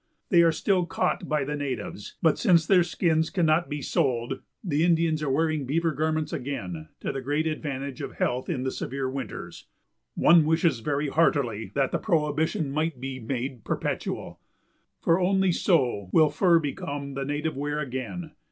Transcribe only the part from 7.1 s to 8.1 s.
the great advantage